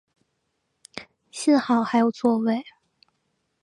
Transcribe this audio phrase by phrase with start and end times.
[1.29, 2.65] 幸好还有座位